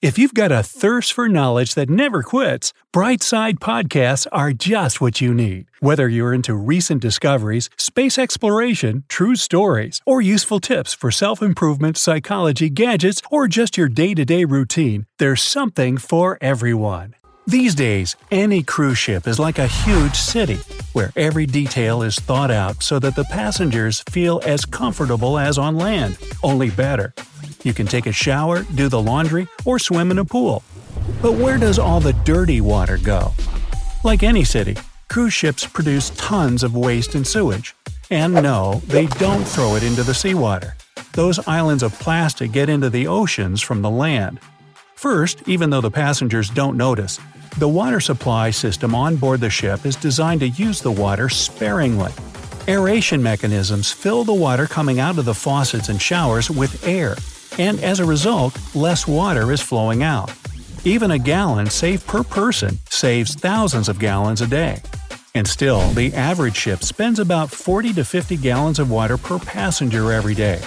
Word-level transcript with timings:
If 0.00 0.16
you've 0.16 0.32
got 0.32 0.52
a 0.52 0.62
thirst 0.62 1.12
for 1.12 1.28
knowledge 1.28 1.74
that 1.74 1.90
never 1.90 2.22
quits, 2.22 2.72
Brightside 2.94 3.58
Podcasts 3.58 4.28
are 4.30 4.52
just 4.52 5.00
what 5.00 5.20
you 5.20 5.34
need. 5.34 5.66
Whether 5.80 6.08
you're 6.08 6.32
into 6.32 6.54
recent 6.54 7.02
discoveries, 7.02 7.68
space 7.76 8.16
exploration, 8.16 9.02
true 9.08 9.34
stories, 9.34 10.00
or 10.06 10.20
useful 10.20 10.60
tips 10.60 10.94
for 10.94 11.10
self 11.10 11.42
improvement, 11.42 11.96
psychology, 11.96 12.70
gadgets, 12.70 13.20
or 13.28 13.48
just 13.48 13.76
your 13.76 13.88
day 13.88 14.14
to 14.14 14.24
day 14.24 14.44
routine, 14.44 15.06
there's 15.18 15.42
something 15.42 15.98
for 15.98 16.38
everyone. 16.40 17.16
These 17.48 17.74
days, 17.74 18.14
any 18.30 18.62
cruise 18.62 18.98
ship 18.98 19.26
is 19.26 19.40
like 19.40 19.58
a 19.58 19.66
huge 19.66 20.14
city, 20.14 20.60
where 20.92 21.12
every 21.16 21.46
detail 21.46 22.02
is 22.02 22.20
thought 22.20 22.52
out 22.52 22.84
so 22.84 23.00
that 23.00 23.16
the 23.16 23.24
passengers 23.24 24.04
feel 24.10 24.40
as 24.44 24.64
comfortable 24.64 25.38
as 25.38 25.58
on 25.58 25.76
land, 25.76 26.18
only 26.44 26.70
better. 26.70 27.14
You 27.68 27.74
can 27.74 27.86
take 27.86 28.06
a 28.06 28.12
shower, 28.12 28.62
do 28.62 28.88
the 28.88 29.02
laundry, 29.02 29.46
or 29.66 29.78
swim 29.78 30.10
in 30.10 30.18
a 30.18 30.24
pool. 30.24 30.62
But 31.20 31.32
where 31.32 31.58
does 31.58 31.78
all 31.78 32.00
the 32.00 32.14
dirty 32.14 32.62
water 32.62 32.96
go? 32.96 33.34
Like 34.02 34.22
any 34.22 34.42
city, 34.42 34.78
cruise 35.10 35.34
ships 35.34 35.66
produce 35.66 36.08
tons 36.16 36.62
of 36.62 36.74
waste 36.74 37.14
and 37.14 37.26
sewage. 37.26 37.76
And 38.08 38.32
no, 38.32 38.80
they 38.86 39.04
don't 39.04 39.44
throw 39.44 39.74
it 39.74 39.82
into 39.82 40.02
the 40.02 40.14
seawater. 40.14 40.76
Those 41.12 41.46
islands 41.46 41.82
of 41.82 41.92
plastic 41.98 42.52
get 42.52 42.70
into 42.70 42.88
the 42.88 43.06
oceans 43.06 43.60
from 43.60 43.82
the 43.82 43.90
land. 43.90 44.40
First, 44.94 45.46
even 45.46 45.68
though 45.68 45.82
the 45.82 45.90
passengers 45.90 46.48
don't 46.48 46.78
notice, 46.78 47.20
the 47.58 47.68
water 47.68 48.00
supply 48.00 48.50
system 48.50 48.94
on 48.94 49.16
board 49.16 49.40
the 49.40 49.50
ship 49.50 49.84
is 49.84 49.94
designed 49.94 50.40
to 50.40 50.48
use 50.48 50.80
the 50.80 50.90
water 50.90 51.28
sparingly. 51.28 52.12
Aeration 52.66 53.22
mechanisms 53.22 53.92
fill 53.92 54.24
the 54.24 54.32
water 54.32 54.66
coming 54.66 55.00
out 55.00 55.18
of 55.18 55.26
the 55.26 55.34
faucets 55.34 55.90
and 55.90 56.00
showers 56.00 56.50
with 56.50 56.88
air, 56.88 57.14
and 57.58 57.80
as 57.80 58.00
a 58.00 58.04
result, 58.04 58.58
less 58.74 59.06
water 59.06 59.52
is 59.52 59.60
flowing 59.60 60.02
out. 60.02 60.32
Even 60.84 61.10
a 61.10 61.18
gallon 61.18 61.66
saved 61.66 62.06
per 62.06 62.22
person 62.22 62.78
saves 62.88 63.34
thousands 63.34 63.88
of 63.88 63.98
gallons 63.98 64.40
a 64.40 64.46
day. 64.46 64.80
And 65.34 65.46
still, 65.46 65.88
the 65.90 66.14
average 66.14 66.56
ship 66.56 66.82
spends 66.82 67.18
about 67.18 67.50
40 67.50 67.92
to 67.94 68.04
50 68.04 68.36
gallons 68.38 68.78
of 68.78 68.90
water 68.90 69.18
per 69.18 69.38
passenger 69.38 70.12
every 70.12 70.34
day. 70.34 70.60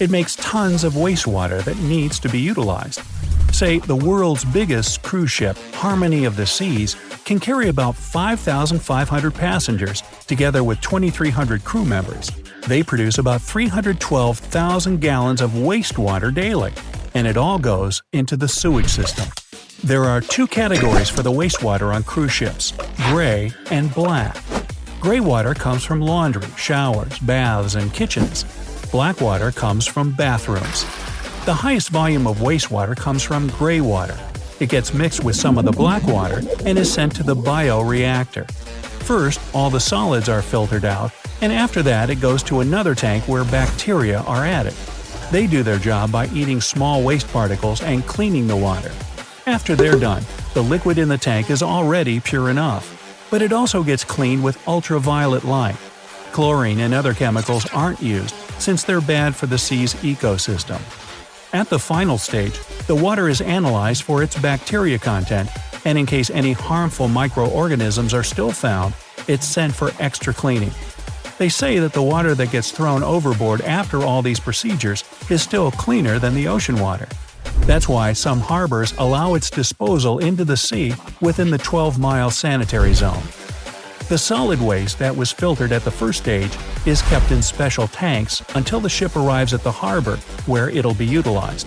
It 0.00 0.10
makes 0.10 0.36
tons 0.36 0.84
of 0.84 0.94
wastewater 0.94 1.62
that 1.64 1.78
needs 1.78 2.18
to 2.20 2.28
be 2.28 2.38
utilized. 2.38 3.00
Say, 3.52 3.78
the 3.78 3.96
world's 3.96 4.44
biggest 4.44 5.02
cruise 5.02 5.30
ship, 5.30 5.56
Harmony 5.74 6.24
of 6.24 6.36
the 6.36 6.46
Seas, 6.46 6.96
can 7.24 7.40
carry 7.40 7.68
about 7.68 7.96
5,500 7.96 9.34
passengers, 9.34 10.02
together 10.26 10.62
with 10.62 10.80
2,300 10.80 11.64
crew 11.64 11.84
members. 11.84 12.30
They 12.66 12.82
produce 12.82 13.18
about 13.18 13.40
312,000 13.40 15.00
gallons 15.00 15.40
of 15.40 15.52
wastewater 15.52 16.34
daily, 16.34 16.72
and 17.14 17.26
it 17.26 17.36
all 17.36 17.58
goes 17.58 18.02
into 18.12 18.36
the 18.36 18.48
sewage 18.48 18.88
system. 18.88 19.28
There 19.84 20.04
are 20.04 20.20
two 20.20 20.46
categories 20.46 21.08
for 21.08 21.22
the 21.22 21.30
wastewater 21.30 21.94
on 21.94 22.02
cruise 22.02 22.32
ships 22.32 22.72
gray 23.08 23.52
and 23.70 23.94
black. 23.94 24.36
Gray 25.00 25.20
water 25.20 25.54
comes 25.54 25.84
from 25.84 26.00
laundry, 26.00 26.46
showers, 26.56 27.18
baths, 27.20 27.76
and 27.76 27.94
kitchens. 27.94 28.44
Black 28.90 29.20
water 29.20 29.52
comes 29.52 29.86
from 29.86 30.12
bathrooms. 30.12 30.82
The 31.44 31.54
highest 31.54 31.90
volume 31.90 32.26
of 32.26 32.38
wastewater 32.38 32.96
comes 32.96 33.22
from 33.22 33.48
gray 33.48 33.80
water. 33.80 34.18
It 34.60 34.68
gets 34.68 34.92
mixed 34.92 35.22
with 35.22 35.36
some 35.36 35.56
of 35.56 35.64
the 35.64 35.72
black 35.72 36.02
water 36.02 36.42
and 36.66 36.76
is 36.76 36.92
sent 36.92 37.14
to 37.16 37.22
the 37.22 37.36
bioreactor. 37.36 38.50
First, 39.08 39.40
all 39.54 39.70
the 39.70 39.80
solids 39.80 40.28
are 40.28 40.42
filtered 40.42 40.84
out, 40.84 41.12
and 41.40 41.50
after 41.50 41.82
that, 41.82 42.10
it 42.10 42.20
goes 42.20 42.42
to 42.42 42.60
another 42.60 42.94
tank 42.94 43.26
where 43.26 43.42
bacteria 43.42 44.18
are 44.20 44.44
added. 44.44 44.74
They 45.32 45.46
do 45.46 45.62
their 45.62 45.78
job 45.78 46.12
by 46.12 46.26
eating 46.26 46.60
small 46.60 47.02
waste 47.02 47.26
particles 47.32 47.80
and 47.80 48.06
cleaning 48.06 48.46
the 48.46 48.56
water. 48.56 48.92
After 49.46 49.74
they're 49.74 49.98
done, 49.98 50.24
the 50.52 50.62
liquid 50.62 50.98
in 50.98 51.08
the 51.08 51.16
tank 51.16 51.48
is 51.48 51.62
already 51.62 52.20
pure 52.20 52.50
enough, 52.50 53.26
but 53.30 53.40
it 53.40 53.50
also 53.50 53.82
gets 53.82 54.04
cleaned 54.04 54.44
with 54.44 54.68
ultraviolet 54.68 55.44
light. 55.44 55.78
Chlorine 56.32 56.80
and 56.80 56.92
other 56.92 57.14
chemicals 57.14 57.66
aren't 57.72 58.02
used 58.02 58.34
since 58.58 58.84
they're 58.84 59.00
bad 59.00 59.34
for 59.34 59.46
the 59.46 59.56
sea's 59.56 59.94
ecosystem. 60.04 60.82
At 61.54 61.70
the 61.70 61.78
final 61.78 62.18
stage, 62.18 62.60
the 62.86 62.94
water 62.94 63.30
is 63.30 63.40
analyzed 63.40 64.02
for 64.02 64.22
its 64.22 64.38
bacteria 64.38 64.98
content, 64.98 65.48
and 65.88 65.96
in 65.96 66.04
case 66.04 66.28
any 66.28 66.52
harmful 66.52 67.08
microorganisms 67.08 68.12
are 68.12 68.22
still 68.22 68.52
found, 68.52 68.92
it's 69.26 69.46
sent 69.46 69.74
for 69.74 69.90
extra 69.98 70.34
cleaning. 70.34 70.70
They 71.38 71.48
say 71.48 71.78
that 71.78 71.94
the 71.94 72.02
water 72.02 72.34
that 72.34 72.50
gets 72.50 72.70
thrown 72.70 73.02
overboard 73.02 73.62
after 73.62 74.02
all 74.02 74.20
these 74.20 74.38
procedures 74.38 75.02
is 75.30 75.40
still 75.40 75.70
cleaner 75.70 76.18
than 76.18 76.34
the 76.34 76.46
ocean 76.46 76.78
water. 76.78 77.08
That's 77.60 77.88
why 77.88 78.12
some 78.12 78.38
harbors 78.38 78.92
allow 78.98 79.32
its 79.32 79.48
disposal 79.48 80.18
into 80.18 80.44
the 80.44 80.58
sea 80.58 80.92
within 81.22 81.48
the 81.48 81.56
12 81.56 81.98
mile 81.98 82.30
sanitary 82.30 82.92
zone. 82.92 83.22
The 84.10 84.18
solid 84.18 84.60
waste 84.60 84.98
that 84.98 85.16
was 85.16 85.32
filtered 85.32 85.72
at 85.72 85.84
the 85.84 85.90
first 85.90 86.18
stage 86.18 86.54
is 86.84 87.00
kept 87.00 87.30
in 87.30 87.40
special 87.40 87.88
tanks 87.88 88.42
until 88.54 88.80
the 88.80 88.90
ship 88.90 89.16
arrives 89.16 89.54
at 89.54 89.62
the 89.62 89.72
harbor, 89.72 90.16
where 90.44 90.68
it'll 90.68 90.92
be 90.92 91.06
utilized. 91.06 91.66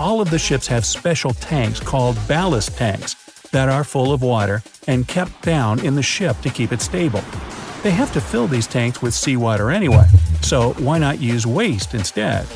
All 0.00 0.22
of 0.22 0.30
the 0.30 0.38
ships 0.38 0.66
have 0.68 0.86
special 0.86 1.34
tanks 1.34 1.78
called 1.78 2.16
ballast 2.26 2.74
tanks 2.74 3.16
that 3.52 3.68
are 3.68 3.84
full 3.84 4.14
of 4.14 4.22
water 4.22 4.62
and 4.86 5.06
kept 5.06 5.42
down 5.42 5.78
in 5.84 5.94
the 5.94 6.02
ship 6.02 6.40
to 6.40 6.48
keep 6.48 6.72
it 6.72 6.80
stable. 6.80 7.22
They 7.82 7.90
have 7.90 8.10
to 8.14 8.20
fill 8.22 8.46
these 8.46 8.66
tanks 8.66 9.02
with 9.02 9.12
seawater 9.12 9.70
anyway, 9.70 10.06
so 10.40 10.72
why 10.78 10.96
not 10.96 11.20
use 11.20 11.46
waste 11.46 11.92
instead? 11.92 12.46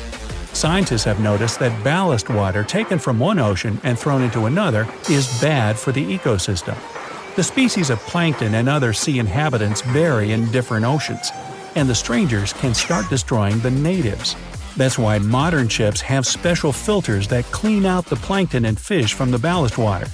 Scientists 0.53 1.03
have 1.03 1.19
noticed 1.19 1.59
that 1.59 1.83
ballast 1.83 2.31
water 2.31 2.63
taken 2.63 2.97
from 2.97 3.19
one 3.19 3.37
ocean 3.37 3.79
and 3.83 3.99
thrown 3.99 4.23
into 4.23 4.47
another 4.47 4.87
is 5.07 5.27
bad 5.39 5.77
for 5.77 5.91
the 5.91 6.17
ecosystem. 6.17 6.75
The 7.35 7.43
species 7.43 7.91
of 7.91 7.99
plankton 7.99 8.55
and 8.55 8.67
other 8.67 8.91
sea 8.91 9.19
inhabitants 9.19 9.81
vary 9.81 10.31
in 10.31 10.51
different 10.51 10.83
oceans, 10.83 11.29
and 11.75 11.87
the 11.87 11.93
strangers 11.93 12.53
can 12.53 12.73
start 12.73 13.07
destroying 13.11 13.59
the 13.59 13.69
natives. 13.69 14.35
That's 14.77 14.99
why 14.99 15.19
modern 15.19 15.69
ships 15.69 16.01
have 16.01 16.25
special 16.25 16.73
filters 16.73 17.27
that 17.29 17.45
clean 17.45 17.85
out 17.85 18.05
the 18.05 18.17
plankton 18.17 18.65
and 18.65 18.79
fish 18.79 19.13
from 19.13 19.31
the 19.31 19.39
ballast 19.39 19.77
water. 19.77 20.07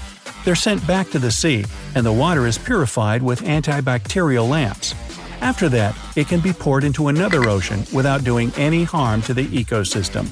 They're 0.45 0.55
sent 0.55 0.85
back 0.85 1.09
to 1.11 1.19
the 1.19 1.31
sea, 1.31 1.66
and 1.95 2.05
the 2.05 2.11
water 2.11 2.45
is 2.45 2.57
purified 2.57 3.23
with 3.23 3.41
antibacterial 3.41 4.47
lamps. 4.47 4.94
After 5.41 5.68
that, 5.69 5.95
it 6.15 6.27
can 6.27 6.39
be 6.39 6.53
poured 6.53 6.83
into 6.83 7.07
another 7.07 7.50
ocean 7.50 7.83
without 7.91 8.24
doing 8.24 8.51
any 8.56 8.83
harm 8.83 9.24
to 9.24 9.33
the 9.33 9.47
ecosystem. 9.47 10.27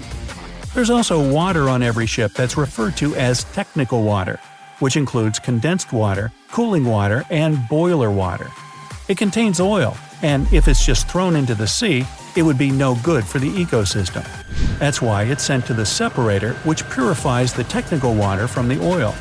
There's 0.75 0.91
also 0.91 1.31
water 1.31 1.67
on 1.67 1.81
every 1.81 2.05
ship 2.05 2.33
that's 2.33 2.55
referred 2.57 2.95
to 2.97 3.15
as 3.15 3.43
technical 3.45 4.03
water, 4.03 4.39
which 4.77 4.95
includes 4.95 5.39
condensed 5.39 5.91
water, 5.91 6.31
cooling 6.51 6.85
water, 6.85 7.25
and 7.31 7.67
boiler 7.67 8.11
water. 8.11 8.51
It 9.07 9.17
contains 9.17 9.59
oil, 9.59 9.97
and 10.21 10.51
if 10.53 10.67
it's 10.67 10.85
just 10.85 11.09
thrown 11.09 11.35
into 11.35 11.55
the 11.55 11.67
sea, 11.67 12.05
it 12.35 12.43
would 12.43 12.57
be 12.57 12.71
no 12.71 12.95
good 13.03 13.25
for 13.25 13.39
the 13.39 13.49
ecosystem. 13.49 14.25
That's 14.79 15.01
why 15.01 15.23
it's 15.23 15.43
sent 15.43 15.65
to 15.67 15.73
the 15.73 15.85
separator, 15.85 16.53
which 16.63 16.89
purifies 16.89 17.53
the 17.53 17.63
technical 17.63 18.15
water 18.15 18.47
from 18.47 18.67
the 18.67 18.81
oil. 18.81 19.15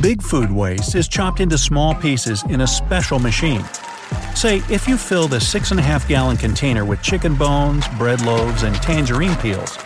Big 0.00 0.23
food 0.23 0.50
waste 0.50 0.94
is 0.94 1.08
chopped 1.08 1.40
into 1.40 1.56
small 1.56 1.94
pieces 1.94 2.44
in 2.50 2.61
a 2.61 2.67
special 2.67 3.19
machine. 3.19 3.64
Say, 4.37 4.62
if 4.69 4.87
you 4.87 4.99
fill 4.99 5.29
the 5.29 5.38
6.5 5.38 6.06
gallon 6.09 6.37
container 6.37 6.85
with 6.85 7.00
chicken 7.00 7.37
bones, 7.37 7.88
bread 7.97 8.21
loaves, 8.21 8.65
and 8.65 8.77
tangerine 8.77 9.35
peels, 9.37 9.79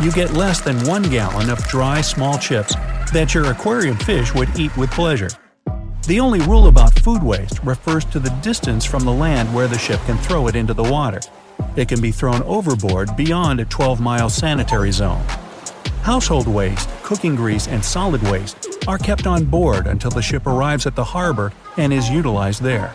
you 0.00 0.12
get 0.12 0.32
less 0.32 0.60
than 0.60 0.86
1 0.86 1.02
gallon 1.10 1.50
of 1.50 1.58
dry 1.66 2.02
small 2.02 2.38
chips 2.38 2.76
that 3.12 3.34
your 3.34 3.50
aquarium 3.50 3.96
fish 3.96 4.32
would 4.32 4.56
eat 4.56 4.74
with 4.76 4.92
pleasure. 4.92 5.30
The 6.06 6.20
only 6.20 6.38
rule 6.38 6.68
about 6.68 6.96
food 7.00 7.20
waste 7.20 7.58
refers 7.64 8.04
to 8.04 8.20
the 8.20 8.30
distance 8.44 8.84
from 8.84 9.04
the 9.04 9.12
land 9.12 9.52
where 9.52 9.66
the 9.66 9.76
ship 9.76 10.00
can 10.06 10.18
throw 10.18 10.46
it 10.46 10.54
into 10.54 10.72
the 10.72 10.84
water. 10.84 11.18
It 11.74 11.88
can 11.88 12.00
be 12.00 12.12
thrown 12.12 12.44
overboard 12.44 13.16
beyond 13.16 13.58
a 13.58 13.64
12 13.64 14.00
mile 14.00 14.30
sanitary 14.30 14.92
zone. 14.92 15.24
Household 16.02 16.46
waste, 16.46 16.88
cooking 17.02 17.34
grease, 17.34 17.66
and 17.66 17.84
solid 17.84 18.22
waste 18.22 18.68
are 18.86 18.98
kept 18.98 19.26
on 19.26 19.46
board 19.46 19.88
until 19.88 20.12
the 20.12 20.22
ship 20.22 20.46
arrives 20.46 20.86
at 20.86 20.94
the 20.94 21.02
harbor 21.02 21.52
and 21.76 21.92
is 21.92 22.08
utilized 22.08 22.62
there. 22.62 22.94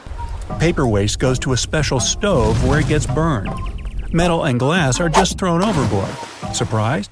Paper 0.59 0.87
waste 0.87 1.19
goes 1.19 1.39
to 1.39 1.53
a 1.53 1.57
special 1.57 1.99
stove 1.99 2.67
where 2.67 2.79
it 2.79 2.87
gets 2.87 3.05
burned. 3.05 3.49
Metal 4.13 4.43
and 4.43 4.59
glass 4.59 4.99
are 4.99 5.09
just 5.09 5.37
thrown 5.37 5.63
overboard. 5.63 6.09
Surprised? 6.53 7.11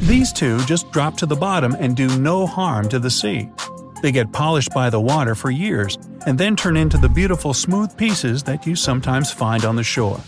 These 0.00 0.32
two 0.32 0.58
just 0.64 0.90
drop 0.92 1.16
to 1.18 1.26
the 1.26 1.36
bottom 1.36 1.76
and 1.78 1.96
do 1.96 2.18
no 2.18 2.46
harm 2.46 2.88
to 2.90 2.98
the 2.98 3.10
sea. 3.10 3.48
They 4.02 4.12
get 4.12 4.32
polished 4.32 4.72
by 4.74 4.90
the 4.90 5.00
water 5.00 5.34
for 5.34 5.50
years 5.50 5.98
and 6.26 6.38
then 6.38 6.56
turn 6.56 6.76
into 6.76 6.98
the 6.98 7.08
beautiful 7.08 7.54
smooth 7.54 7.96
pieces 7.96 8.42
that 8.44 8.66
you 8.66 8.76
sometimes 8.76 9.32
find 9.32 9.64
on 9.64 9.76
the 9.76 9.82
shore. 9.82 10.20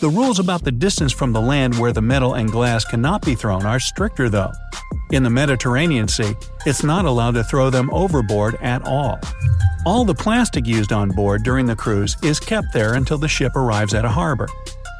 The 0.00 0.08
rules 0.08 0.38
about 0.38 0.64
the 0.64 0.72
distance 0.72 1.12
from 1.12 1.32
the 1.32 1.40
land 1.40 1.78
where 1.78 1.92
the 1.92 2.00
metal 2.00 2.34
and 2.34 2.50
glass 2.50 2.84
cannot 2.84 3.22
be 3.22 3.34
thrown 3.34 3.66
are 3.66 3.80
stricter 3.80 4.28
though. 4.28 4.52
In 5.12 5.22
the 5.22 5.30
Mediterranean 5.30 6.08
Sea, 6.08 6.34
it's 6.64 6.84
not 6.84 7.04
allowed 7.04 7.34
to 7.34 7.44
throw 7.44 7.68
them 7.68 7.90
overboard 7.92 8.56
at 8.62 8.86
all. 8.86 9.18
All 9.84 10.04
the 10.04 10.14
plastic 10.14 10.66
used 10.66 10.92
on 10.92 11.10
board 11.10 11.42
during 11.42 11.66
the 11.66 11.76
cruise 11.76 12.16
is 12.22 12.38
kept 12.38 12.72
there 12.72 12.94
until 12.94 13.18
the 13.18 13.28
ship 13.28 13.56
arrives 13.56 13.92
at 13.92 14.04
a 14.04 14.08
harbor. 14.08 14.48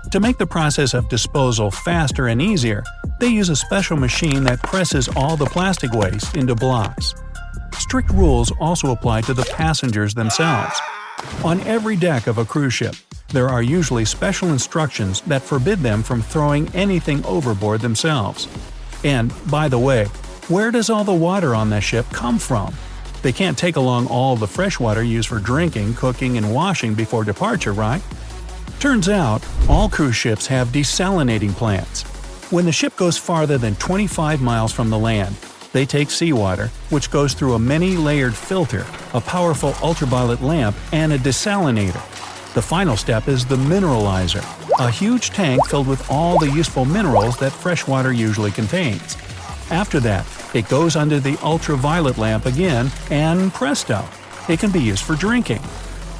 To 0.08 0.18
make 0.18 0.38
the 0.38 0.46
process 0.46 0.92
of 0.94 1.08
disposal 1.08 1.70
faster 1.70 2.28
and 2.28 2.42
easier, 2.42 2.82
they 3.20 3.28
use 3.28 3.48
a 3.48 3.54
special 3.54 3.96
machine 3.96 4.42
that 4.44 4.62
presses 4.62 5.08
all 5.14 5.36
the 5.36 5.46
plastic 5.46 5.92
waste 5.92 6.36
into 6.36 6.54
blocks. 6.56 7.14
Strict 7.74 8.10
rules 8.10 8.50
also 8.58 8.90
apply 8.90 9.20
to 9.22 9.34
the 9.34 9.44
passengers 9.54 10.14
themselves. 10.14 10.76
On 11.44 11.60
every 11.60 11.94
deck 11.94 12.26
of 12.26 12.38
a 12.38 12.44
cruise 12.44 12.74
ship, 12.74 12.96
there 13.28 13.48
are 13.48 13.62
usually 13.62 14.04
special 14.04 14.48
instructions 14.48 15.20
that 15.22 15.42
forbid 15.42 15.78
them 15.78 16.02
from 16.02 16.22
throwing 16.22 16.68
anything 16.74 17.24
overboard 17.24 17.80
themselves. 17.80 18.48
And, 19.04 19.32
by 19.48 19.68
the 19.68 19.78
way, 19.78 20.06
where 20.48 20.72
does 20.72 20.90
all 20.90 21.04
the 21.04 21.14
water 21.14 21.54
on 21.54 21.70
the 21.70 21.80
ship 21.80 22.06
come 22.10 22.38
from? 22.38 22.74
They 23.22 23.32
can't 23.32 23.56
take 23.56 23.76
along 23.76 24.08
all 24.08 24.34
the 24.34 24.48
fresh 24.48 24.80
water 24.80 25.04
used 25.04 25.28
for 25.28 25.38
drinking, 25.38 25.94
cooking, 25.94 26.36
and 26.36 26.52
washing 26.52 26.94
before 26.94 27.22
departure, 27.22 27.72
right? 27.72 28.02
Turns 28.80 29.10
out, 29.10 29.46
all 29.68 29.90
cruise 29.90 30.16
ships 30.16 30.46
have 30.46 30.68
desalinating 30.68 31.52
plants. 31.52 32.02
When 32.50 32.64
the 32.64 32.72
ship 32.72 32.96
goes 32.96 33.18
farther 33.18 33.58
than 33.58 33.74
25 33.74 34.40
miles 34.40 34.72
from 34.72 34.88
the 34.88 34.98
land, 34.98 35.36
they 35.74 35.84
take 35.84 36.10
seawater, 36.10 36.68
which 36.88 37.10
goes 37.10 37.34
through 37.34 37.52
a 37.52 37.58
many 37.58 37.98
layered 37.98 38.34
filter, 38.34 38.86
a 39.12 39.20
powerful 39.20 39.74
ultraviolet 39.82 40.40
lamp, 40.40 40.74
and 40.92 41.12
a 41.12 41.18
desalinator. 41.18 42.02
The 42.54 42.62
final 42.62 42.96
step 42.96 43.28
is 43.28 43.44
the 43.44 43.56
mineralizer, 43.56 44.42
a 44.80 44.90
huge 44.90 45.28
tank 45.28 45.66
filled 45.66 45.86
with 45.86 46.10
all 46.10 46.38
the 46.38 46.50
useful 46.50 46.86
minerals 46.86 47.36
that 47.36 47.52
freshwater 47.52 48.14
usually 48.14 48.50
contains. 48.50 49.18
After 49.70 50.00
that, 50.00 50.26
it 50.54 50.70
goes 50.70 50.96
under 50.96 51.20
the 51.20 51.36
ultraviolet 51.42 52.16
lamp 52.16 52.46
again, 52.46 52.90
and 53.10 53.52
presto, 53.52 54.02
it 54.48 54.58
can 54.58 54.70
be 54.70 54.80
used 54.80 55.04
for 55.04 55.16
drinking. 55.16 55.60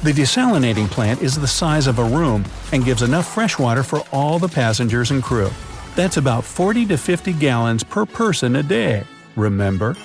The 0.03 0.11
desalinating 0.11 0.89
plant 0.89 1.21
is 1.21 1.35
the 1.35 1.47
size 1.47 1.85
of 1.85 1.99
a 1.99 2.03
room 2.03 2.43
and 2.71 2.83
gives 2.83 3.03
enough 3.03 3.31
fresh 3.31 3.59
water 3.59 3.83
for 3.83 4.01
all 4.11 4.39
the 4.39 4.47
passengers 4.47 5.11
and 5.11 5.21
crew. 5.21 5.51
That's 5.95 6.17
about 6.17 6.43
40 6.43 6.87
to 6.87 6.97
50 6.97 7.33
gallons 7.33 7.83
per 7.83 8.07
person 8.07 8.55
a 8.55 8.63
day. 8.63 9.03
Remember? 9.35 9.95